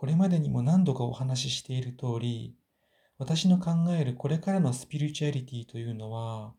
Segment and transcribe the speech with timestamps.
[0.00, 2.56] これまでにも何度かお話ししている通り、
[3.18, 6.54] 私の考えるこれからのスピリチュアリティというのは、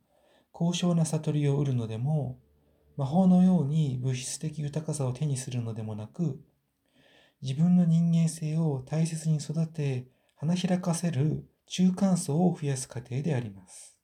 [0.52, 2.38] 高尚な悟りを得るのでも、
[2.98, 6.40] 魔法のように物質的豊かさを手にするのでもなく、
[7.42, 10.06] 自分の人間性を大切に育て、
[10.36, 13.98] 花開かせる中間層を増やす過程であります。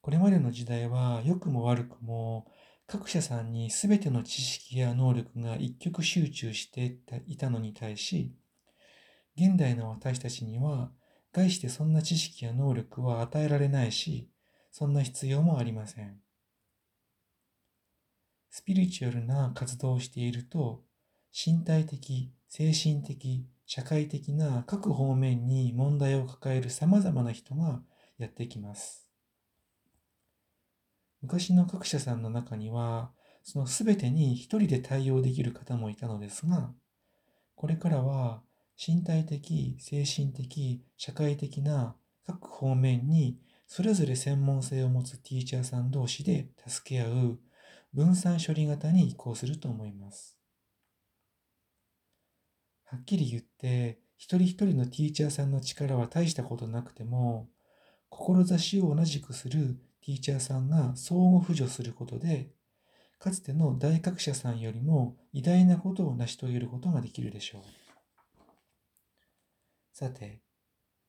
[0.00, 2.46] これまでの時代は良くも悪くも
[2.92, 6.98] 各社さんに全ての知識や能力が一極集中して
[7.28, 8.34] いたのに対し、
[9.36, 10.90] 現代の私たちには
[11.32, 14.28] 概してそんな知識や能力は与えられないし、
[14.72, 16.16] そんな必要もありません。
[18.50, 20.82] スピリチュアルな活動をしていると、
[21.32, 27.82] 身体的、精神的、社会的な各方面に問題を抱える様々な人が
[28.18, 29.09] やってきます。
[31.22, 33.10] 昔の各社さんの中には、
[33.42, 36.72] その全てに一人で対応できる方もいたのですが、
[37.54, 38.42] これからは
[38.76, 47.38] 身体的、精神的、社会的な各方面にそれぞれ専門性を持つティーチャーさん同士で助け合う
[47.92, 50.36] 分散処理型に移行すると思います。
[52.84, 57.48] はっきり言って、一人一人のティーチャーさんの力は大したことなくても、
[58.08, 59.78] 志を同じくする
[60.10, 62.50] ティーチャーさんが相互扶助することで、
[63.20, 67.62] かつての大学者さんよりも偉大なことを成し遂げることができるでしょう。
[69.92, 70.40] さて、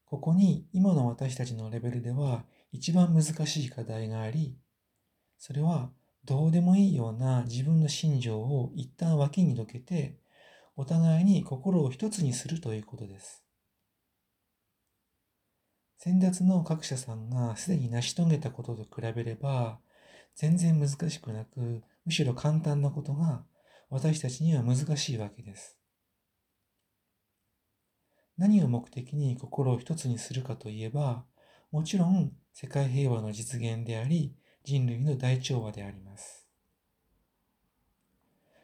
[0.06, 4.58] ここに今の私たちのレベルでは一番難しい課題があり、
[5.38, 5.90] それは
[6.26, 10.20] どうでもいいような自分の心情を一旦脇にどけて、
[10.76, 13.44] お互いに心を一つにするということです。
[16.04, 19.78] 先達の各社さんがすでに成し遂げたことと比べれば、
[20.36, 23.44] 全然難しくなく、むしろ簡単なことが
[23.92, 25.78] 私たちには難しいわけです。
[28.36, 31.24] 何を目的に心を一つにするかといえば、
[31.70, 34.34] もちろん世界平和の実現であり、
[34.64, 36.48] 人類の大調和であります。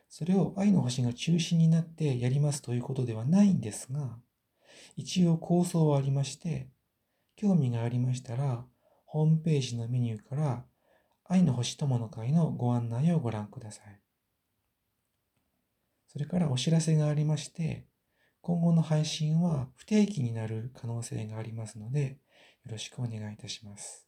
[0.09, 4.17] それを愛の星が中心になってやりますということではないんですが、
[4.95, 6.71] 一応構想はありまして、
[7.37, 8.65] 興味がありましたら、
[9.05, 10.65] ホームページのメニューから
[11.23, 14.01] 愛の星友の会のご案内をご覧ください。
[16.07, 17.85] それからお知らせがありまして、
[18.41, 22.19] 今後の配信は不定期になる可能性がありますので、
[22.65, 24.06] よろしくお願いいたします。